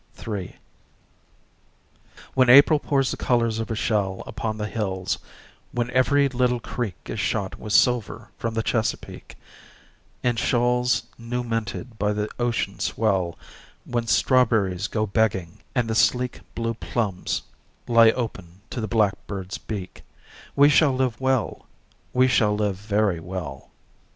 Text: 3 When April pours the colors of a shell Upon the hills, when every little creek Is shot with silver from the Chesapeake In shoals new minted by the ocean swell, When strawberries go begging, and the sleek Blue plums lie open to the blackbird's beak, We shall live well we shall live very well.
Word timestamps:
3 0.15 0.55
When 2.33 2.49
April 2.49 2.79
pours 2.79 3.11
the 3.11 3.17
colors 3.17 3.59
of 3.59 3.69
a 3.69 3.75
shell 3.75 4.23
Upon 4.25 4.57
the 4.57 4.65
hills, 4.65 5.19
when 5.71 5.91
every 5.91 6.27
little 6.27 6.59
creek 6.59 6.95
Is 7.05 7.19
shot 7.19 7.59
with 7.59 7.71
silver 7.71 8.29
from 8.39 8.55
the 8.55 8.63
Chesapeake 8.63 9.35
In 10.23 10.37
shoals 10.37 11.03
new 11.19 11.43
minted 11.43 11.99
by 11.99 12.13
the 12.13 12.27
ocean 12.39 12.79
swell, 12.79 13.37
When 13.85 14.07
strawberries 14.07 14.87
go 14.87 15.05
begging, 15.05 15.59
and 15.75 15.87
the 15.87 15.93
sleek 15.93 16.39
Blue 16.55 16.73
plums 16.73 17.43
lie 17.87 18.09
open 18.09 18.61
to 18.71 18.81
the 18.81 18.87
blackbird's 18.87 19.59
beak, 19.59 20.01
We 20.55 20.67
shall 20.67 20.93
live 20.93 21.21
well 21.21 21.67
we 22.11 22.27
shall 22.27 22.55
live 22.55 22.77
very 22.77 23.19
well. 23.19 23.69